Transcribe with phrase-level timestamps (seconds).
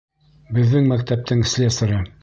[0.57, 2.05] Беҙҙең мәктәптең слесары.